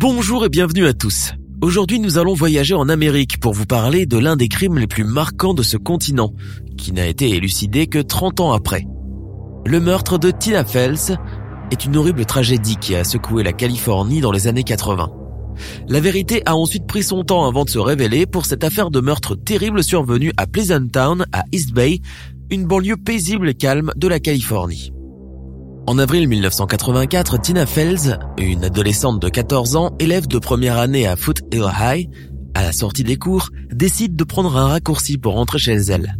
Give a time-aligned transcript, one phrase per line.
[0.00, 1.34] Bonjour et bienvenue à tous.
[1.60, 5.04] Aujourd'hui, nous allons voyager en Amérique pour vous parler de l'un des crimes les plus
[5.04, 6.32] marquants de ce continent,
[6.78, 8.86] qui n'a été élucidé que 30 ans après.
[9.66, 11.18] Le meurtre de Tina Fels
[11.70, 15.10] est une horrible tragédie qui a secoué la Californie dans les années 80.
[15.86, 19.00] La vérité a ensuite pris son temps avant de se révéler pour cette affaire de
[19.00, 22.00] meurtre terrible survenue à Pleasant Town, à East Bay,
[22.48, 24.94] une banlieue paisible et calme de la Californie.
[25.90, 31.16] En avril 1984, Tina Fels, une adolescente de 14 ans, élève de première année à
[31.16, 32.08] Foothill High,
[32.54, 36.14] à la sortie des cours, décide de prendre un raccourci pour rentrer chez elle.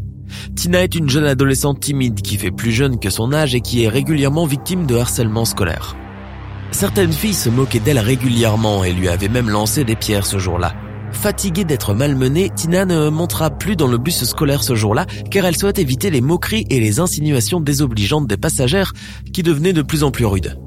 [0.57, 3.85] Tina est une jeune adolescente timide qui fait plus jeune que son âge et qui
[3.85, 5.97] est régulièrement victime de harcèlement scolaire.
[6.73, 10.75] Certaines filles se moquaient d'elle régulièrement et lui avaient même lancé des pierres ce jour-là.
[11.13, 15.57] Fatiguée d'être malmenée, Tina ne montera plus dans le bus scolaire ce jour-là car elle
[15.57, 18.93] souhaite éviter les moqueries et les insinuations désobligeantes des passagères
[19.33, 20.59] qui devenaient de plus en plus rudes.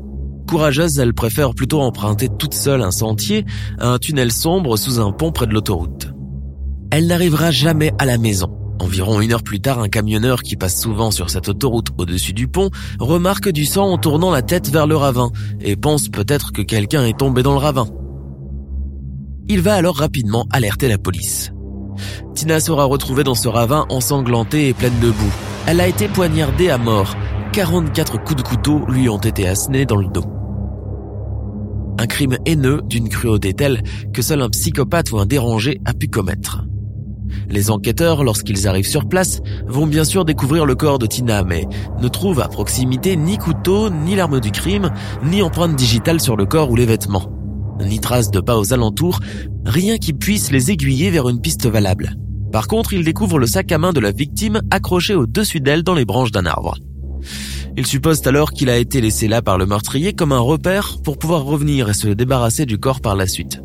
[0.48, 3.46] Courageuse, elle préfère plutôt emprunter toute seule un sentier,
[3.80, 6.10] un tunnel sombre sous un pont près de l'autoroute.
[6.92, 8.56] Elle n'arrivera jamais à la maison.
[8.80, 12.48] Environ une heure plus tard, un camionneur qui passe souvent sur cette autoroute au-dessus du
[12.48, 16.62] pont remarque du sang en tournant la tête vers le ravin et pense peut-être que
[16.62, 17.88] quelqu'un est tombé dans le ravin.
[19.50, 21.52] Il va alors rapidement alerter la police.
[22.34, 25.34] Tina sera retrouvée dans ce ravin ensanglantée et pleine de boue.
[25.68, 27.16] Elle a été poignardée à mort.
[27.52, 30.24] 44 coups de couteau lui ont été assenés dans le dos.
[32.00, 33.84] Un crime haineux d'une cruauté telle
[34.14, 36.64] que seul un psychopathe ou un dérangé a pu commettre.
[37.50, 41.68] Les enquêteurs, lorsqu'ils arrivent sur place, vont bien sûr découvrir le corps de Tina, mais
[42.02, 44.92] ne trouvent à proximité ni couteau, ni l'arme du crime,
[45.24, 47.43] ni empreinte digitale sur le corps ou les vêtements
[47.82, 49.20] ni trace de pas aux alentours,
[49.66, 52.16] rien qui puisse les aiguiller vers une piste valable.
[52.52, 55.96] Par contre, il découvre le sac à main de la victime accroché au-dessus d'elle dans
[55.96, 56.78] les branches d'un arbre.
[57.76, 61.18] Il suppose alors qu'il a été laissé là par le meurtrier comme un repère pour
[61.18, 63.62] pouvoir revenir et se débarrasser du corps par la suite.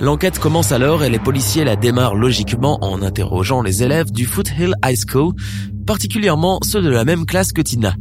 [0.00, 4.74] L'enquête commence alors et les policiers la démarrent logiquement en interrogeant les élèves du Foothill
[4.84, 5.34] High School,
[5.86, 7.94] particulièrement ceux de la même classe que Tina.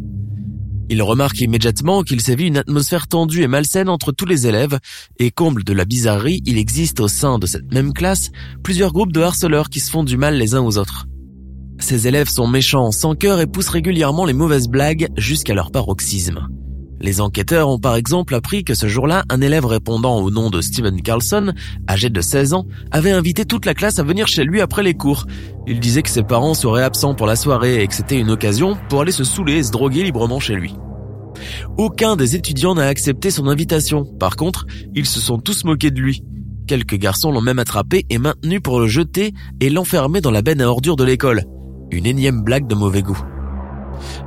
[0.90, 4.80] Il remarque immédiatement qu'il sévit une atmosphère tendue et malsaine entre tous les élèves,
[5.18, 8.32] et comble de la bizarrerie, il existe au sein de cette même classe
[8.64, 11.08] plusieurs groupes de harceleurs qui se font du mal les uns aux autres.
[11.80, 16.48] Ces élèves sont méchants, sans cœur et poussent régulièrement les mauvaises blagues jusqu'à leur paroxysme.
[17.04, 20.62] Les enquêteurs ont par exemple appris que ce jour-là, un élève répondant au nom de
[20.62, 21.52] Steven Carlson,
[21.90, 24.94] âgé de 16 ans, avait invité toute la classe à venir chez lui après les
[24.94, 25.26] cours.
[25.68, 28.78] Il disait que ses parents seraient absents pour la soirée et que c'était une occasion
[28.88, 30.76] pour aller se saouler et se droguer librement chez lui.
[31.78, 34.06] Aucun des étudiants n'a accepté son invitation.
[34.06, 34.66] Par contre,
[34.96, 36.24] ils se sont tous moqués de lui.
[36.68, 40.62] Quelques garçons l'ont même attrapé et maintenu pour le jeter et l'enfermer dans la benne
[40.62, 41.44] à ordures de l'école.
[41.92, 43.22] Une énième blague de mauvais goût.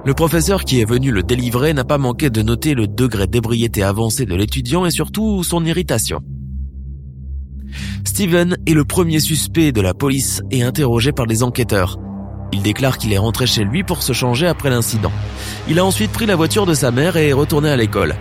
[0.05, 3.83] Le professeur qui est venu le délivrer n'a pas manqué de noter le degré d'ébriété
[3.83, 6.21] avancé de l'étudiant et surtout son irritation.
[8.05, 11.99] Steven est le premier suspect de la police et interrogé par les enquêteurs.
[12.53, 15.13] Il déclare qu'il est rentré chez lui pour se changer après l'incident.
[15.69, 18.15] Il a ensuite pris la voiture de sa mère et est retourné à l'école.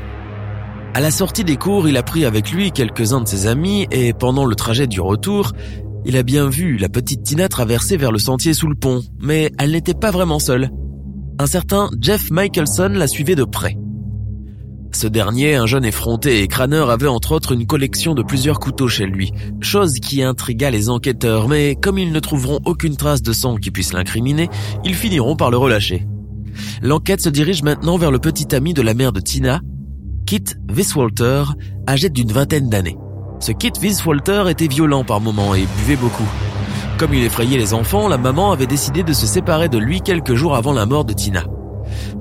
[0.93, 4.13] À la sortie des cours, il a pris avec lui quelques-uns de ses amis et
[4.13, 5.51] pendant le trajet du retour,
[6.05, 9.51] il a bien vu la petite Tina traverser vers le sentier sous le pont, mais
[9.59, 10.69] elle n'était pas vraiment seule
[11.37, 13.77] un certain Jeff Michelson la suivait de près.
[14.91, 18.87] Ce dernier, un jeune effronté et crâneur, avait entre autres une collection de plusieurs couteaux
[18.87, 23.33] chez lui, chose qui intrigua les enquêteurs, mais comme ils ne trouveront aucune trace de
[23.33, 24.49] sang qui puisse l'incriminer,
[24.85, 26.07] ils finiront par le relâcher.
[26.81, 29.59] L'enquête se dirige maintenant vers le petit ami de la mère de Tina,
[30.25, 31.43] Kit Viswalter,
[31.89, 32.97] âgé d'une vingtaine d'années.
[33.41, 36.29] Ce Kit Viswalter était violent par moments et buvait beaucoup.
[36.97, 40.33] Comme il effrayait les enfants, la maman avait décidé de se séparer de lui quelques
[40.33, 41.43] jours avant la mort de Tina.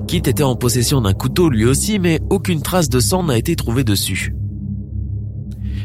[0.05, 3.55] Kit était en possession d'un couteau lui aussi, mais aucune trace de sang n'a été
[3.55, 4.35] trouvée dessus.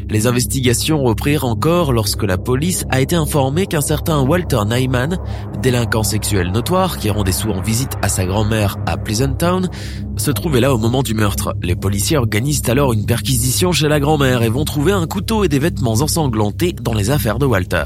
[0.09, 5.19] Les investigations reprirent encore lorsque la police a été informée qu'un certain Walter Nyman,
[5.63, 9.69] délinquant sexuel notoire qui rendait sous en visite à sa grand-mère à Pleasant Town,
[10.17, 11.55] se trouvait là au moment du meurtre.
[11.63, 15.49] Les policiers organisent alors une perquisition chez la grand-mère et vont trouver un couteau et
[15.49, 17.85] des vêtements ensanglantés dans les affaires de Walter.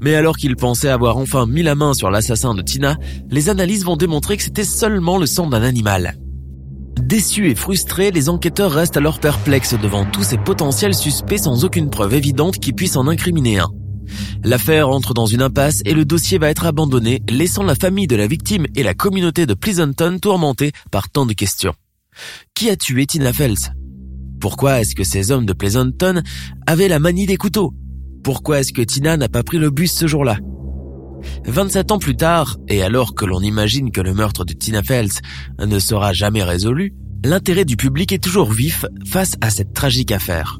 [0.00, 2.96] Mais alors qu'ils pensaient avoir enfin mis la main sur l'assassin de Tina,
[3.30, 6.16] les analyses vont démontrer que c'était seulement le sang d'un animal.
[7.00, 11.90] Déçus et frustrés, les enquêteurs restent alors perplexes devant tous ces potentiels suspects sans aucune
[11.90, 13.68] preuve évidente qui puisse en incriminer un.
[14.44, 18.16] L'affaire entre dans une impasse et le dossier va être abandonné, laissant la famille de
[18.16, 21.74] la victime et la communauté de Pleasanton tourmentés par tant de questions.
[22.54, 23.74] Qui a tué Tina Fels?
[24.40, 26.22] Pourquoi est-ce que ces hommes de Pleasanton
[26.66, 27.74] avaient la manie des couteaux?
[28.28, 30.36] Pourquoi est-ce que Tina n'a pas pris le bus ce jour-là
[31.46, 35.22] 27 ans plus tard, et alors que l'on imagine que le meurtre de Tina Fels
[35.58, 36.92] ne sera jamais résolu,
[37.24, 40.58] l'intérêt du public est toujours vif face à cette tragique affaire.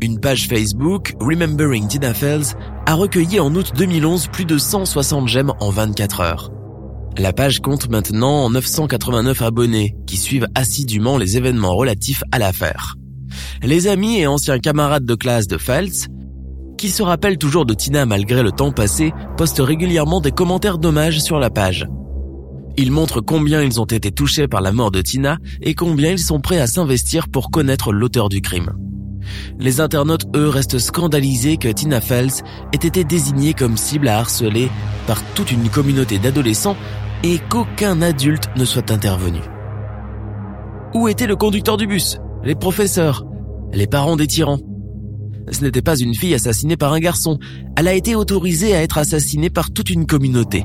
[0.00, 2.54] Une page Facebook, Remembering Tina Fels,
[2.86, 6.52] a recueilli en août 2011 plus de 160 j'aime en 24 heures.
[7.18, 12.94] La page compte maintenant 989 abonnés qui suivent assidûment les événements relatifs à l'affaire.
[13.64, 16.06] Les amis et anciens camarades de classe de Fels,
[16.78, 21.20] qui se rappellent toujours de Tina malgré le temps passé, postent régulièrement des commentaires d'hommage
[21.20, 21.86] sur la page.
[22.78, 26.18] Ils montrent combien ils ont été touchés par la mort de Tina et combien ils
[26.18, 28.72] sont prêts à s'investir pour connaître l'auteur du crime.
[29.58, 34.70] Les internautes, eux, restent scandalisés que Tina Fels ait été désignée comme cible à harceler
[35.06, 36.76] par toute une communauté d'adolescents
[37.24, 39.40] et qu'aucun adulte ne soit intervenu.
[40.94, 42.18] Où était le conducteur du bus?
[42.44, 43.26] Les professeurs?
[43.72, 44.60] Les parents des tyrans?
[45.50, 47.38] Ce n'était pas une fille assassinée par un garçon,
[47.76, 50.64] elle a été autorisée à être assassinée par toute une communauté.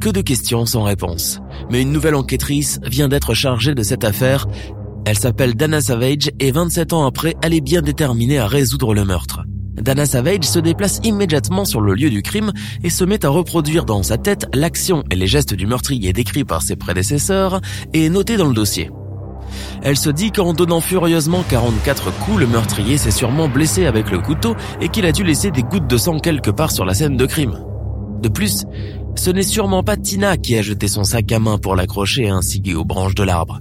[0.00, 1.40] Que de questions sans réponse.
[1.70, 4.46] Mais une nouvelle enquêtrice vient d'être chargée de cette affaire
[5.04, 9.04] elle s'appelle Dana Savage et 27 ans après, elle est bien déterminée à résoudre le
[9.04, 9.42] meurtre.
[9.74, 12.52] Dana Savage se déplace immédiatement sur le lieu du crime
[12.84, 16.44] et se met à reproduire dans sa tête l'action et les gestes du meurtrier décrits
[16.44, 17.60] par ses prédécesseurs
[17.92, 18.90] et notés dans le dossier.
[19.84, 24.20] Elle se dit qu'en donnant furieusement 44 coups, le meurtrier s'est sûrement blessé avec le
[24.20, 27.16] couteau et qu'il a dû laisser des gouttes de sang quelque part sur la scène
[27.16, 27.58] de crime.
[28.20, 28.64] De plus,
[29.16, 32.62] ce n'est sûrement pas Tina qui a jeté son sac à main pour l'accrocher ainsi
[32.76, 33.58] aux branches de l'arbre.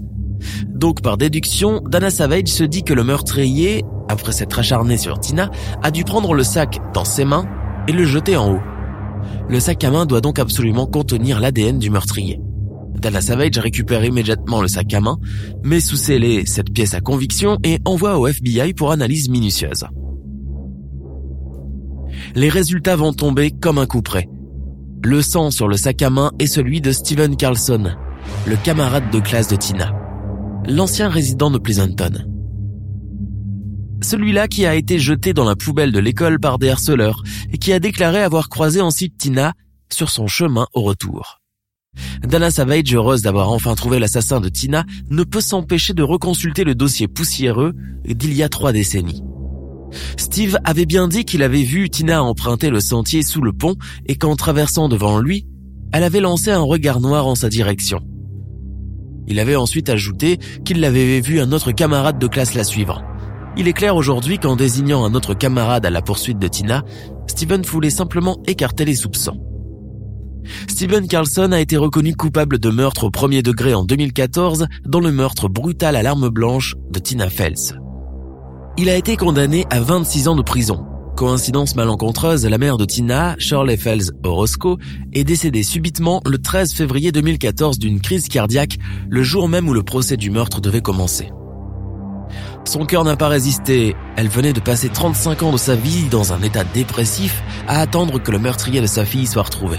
[0.68, 5.50] Donc par déduction, Dana Savage se dit que le meurtrier, après s'être acharné sur Tina,
[5.82, 7.48] a dû prendre le sac dans ses mains
[7.88, 8.62] et le jeter en haut.
[9.50, 12.40] Le sac à main doit donc absolument contenir l'ADN du meurtrier.
[13.02, 15.18] Dana Savage récupère immédiatement le sac à main,
[15.64, 19.86] met sous scellé cette pièce à conviction et envoie au FBI pour analyse minutieuse.
[22.36, 24.28] Les résultats vont tomber comme un coup près.
[25.04, 27.96] Le sang sur le sac à main est celui de Steven Carlson,
[28.46, 29.92] le camarade de classe de Tina
[30.68, 32.26] l'ancien résident de Pleasanton.
[34.04, 37.72] Celui-là qui a été jeté dans la poubelle de l'école par des harceleurs et qui
[37.74, 39.54] a déclaré avoir croisé ensuite Tina
[39.92, 41.41] sur son chemin au retour.
[42.24, 46.76] Dana Savage, heureuse d'avoir enfin trouvé l'assassin de Tina, ne peut s'empêcher de reconsulter le
[46.76, 47.74] dossier poussiéreux
[48.06, 49.24] d'il y a trois décennies.
[50.18, 54.16] Steve avait bien dit qu'il avait vu Tina emprunter le sentier sous le pont et
[54.16, 55.46] qu'en traversant devant lui,
[55.92, 58.00] elle avait lancé un regard noir en sa direction.
[59.28, 63.04] Il avait ensuite ajouté qu'il l'avait vu un autre camarade de classe la suivre.
[63.58, 66.84] Il est clair aujourd'hui qu'en désignant un autre camarade à la poursuite de Tina,
[67.28, 69.51] Steven voulait simplement écarter les soupçons.
[70.68, 75.12] Steven Carlson a été reconnu coupable de meurtre au premier degré en 2014 dans le
[75.12, 77.80] meurtre brutal à l'arme blanche de Tina Fels.
[78.78, 80.86] Il a été condamné à 26 ans de prison,
[81.16, 84.80] Coïncidence malencontreuse, la mère de Tina, Shirley Fells Orozco,
[85.14, 88.78] est décédée subitement le 13 février 2014 d'une crise cardiaque,
[89.10, 91.30] le jour même où le procès du meurtre devait commencer.
[92.64, 96.34] Son cœur n'a pas résisté, elle venait de passer 35 ans de sa vie dans
[96.34, 99.78] un état dépressif à attendre que le meurtrier de sa fille soit retrouvé.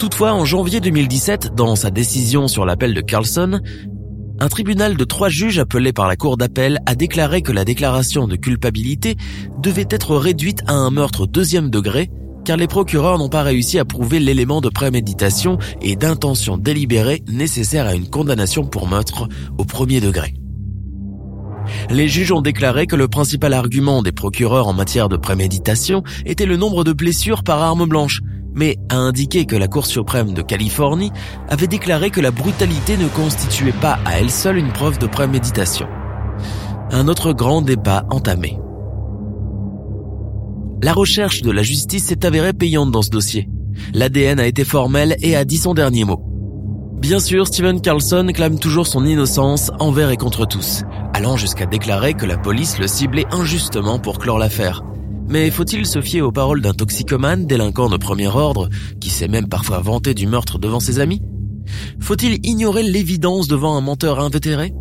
[0.00, 3.60] Toutefois, en janvier 2017, dans sa décision sur l'appel de Carlson,
[4.38, 8.26] un tribunal de trois juges appelés par la cour d'appel a déclaré que la déclaration
[8.26, 9.16] de culpabilité
[9.58, 12.08] devait être réduite à un meurtre deuxième degré
[12.46, 17.86] car les procureurs n'ont pas réussi à prouver l'élément de préméditation et d'intention délibérée nécessaire
[17.86, 19.28] à une condamnation pour meurtre
[19.58, 20.32] au premier degré.
[21.90, 26.46] Les juges ont déclaré que le principal argument des procureurs en matière de préméditation était
[26.46, 28.22] le nombre de blessures par arme blanche,
[28.54, 31.12] mais a indiqué que la Cour suprême de Californie
[31.48, 35.86] avait déclaré que la brutalité ne constituait pas à elle seule une preuve de préméditation.
[36.90, 38.58] Un autre grand débat entamé.
[40.82, 43.48] La recherche de la justice s'est avérée payante dans ce dossier.
[43.92, 46.22] L'ADN a été formel et a dit son dernier mot.
[47.00, 50.82] Bien sûr, Steven Carlson clame toujours son innocence envers et contre tous.
[51.14, 54.82] allant jusqu'à déclarer que la police le ciblait injustement pour clore l'affaire.
[55.30, 58.68] Mais faut-il se fier aux paroles d'un toxicomane, délinquant de premier ordre,
[59.00, 61.22] qui s'est même parfois vanté du meurtre devant ses amis?
[62.00, 64.72] Faut-il ignorer l'évidence devant un menteur invétéré?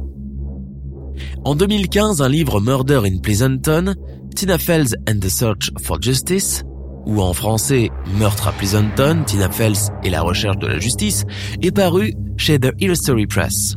[1.45, 3.93] En 2015, un livre Murder in Pleasanton,
[4.35, 6.63] Tina Fells and the Search for Justice,
[7.05, 11.25] ou en français Meurtre à Pleasanton, Tina Fells et la recherche de la justice,
[11.61, 13.75] est paru chez The Illusory Press.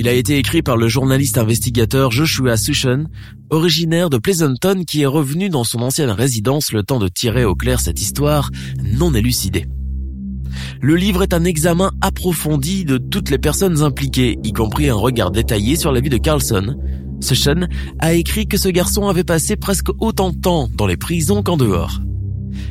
[0.00, 3.06] Il a été écrit par le journaliste investigateur Joshua Sushan,
[3.50, 7.56] originaire de Pleasanton qui est revenu dans son ancienne résidence le temps de tirer au
[7.56, 9.66] clair cette histoire non élucidée.
[10.80, 15.32] Le livre est un examen approfondi de toutes les personnes impliquées, y compris un regard
[15.32, 16.76] détaillé sur la vie de Carlson.
[17.20, 17.66] Sushan
[17.98, 21.56] a écrit que ce garçon avait passé presque autant de temps dans les prisons qu'en
[21.56, 22.00] dehors.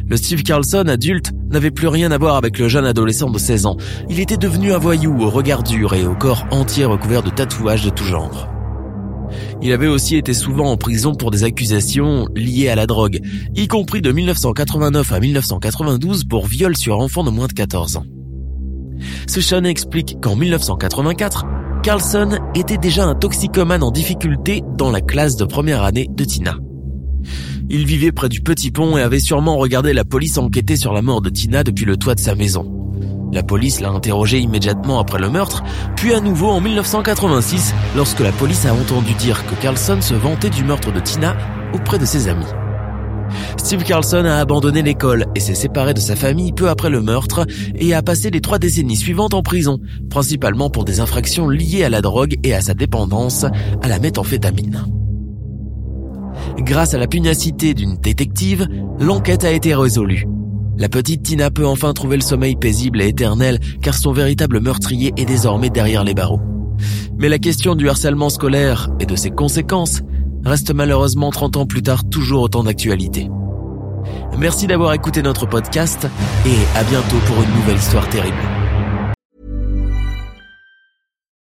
[0.07, 3.65] Le Steve Carlson, adulte, n'avait plus rien à voir avec le jeune adolescent de 16
[3.65, 3.77] ans.
[4.09, 7.85] Il était devenu un voyou au regard dur et au corps entier recouvert de tatouages
[7.85, 8.47] de tout genre.
[9.61, 13.19] Il avait aussi été souvent en prison pour des accusations liées à la drogue,
[13.55, 18.05] y compris de 1989 à 1992 pour viol sur enfants de moins de 14 ans.
[19.27, 21.45] Ce Sean explique qu'en 1984,
[21.83, 26.57] Carlson était déjà un toxicomane en difficulté dans la classe de première année de Tina.
[27.69, 31.01] Il vivait près du petit pont et avait sûrement regardé la police enquêter sur la
[31.01, 32.71] mort de Tina depuis le toit de sa maison.
[33.33, 35.63] La police l'a interrogé immédiatement après le meurtre,
[35.97, 40.49] puis à nouveau en 1986 lorsque la police a entendu dire que Carlson se vantait
[40.49, 41.35] du meurtre de Tina
[41.73, 42.45] auprès de ses amis.
[43.57, 47.45] Steve Carlson a abandonné l'école et s'est séparé de sa famille peu après le meurtre
[47.75, 51.89] et a passé les trois décennies suivantes en prison, principalement pour des infractions liées à
[51.89, 53.45] la drogue et à sa dépendance
[53.81, 54.96] à la méthamphétamine.
[56.59, 58.67] Grâce à la pugnacité d'une détective,
[58.99, 60.25] l'enquête a été résolue.
[60.77, 65.13] La petite Tina peut enfin trouver le sommeil paisible et éternel car son véritable meurtrier
[65.17, 66.41] est désormais derrière les barreaux.
[67.17, 70.01] Mais la question du harcèlement scolaire et de ses conséquences
[70.45, 73.29] reste malheureusement 30 ans plus tard toujours autant d'actualité.
[74.37, 76.07] Merci d'avoir écouté notre podcast
[76.45, 78.37] et à bientôt pour une nouvelle histoire terrible.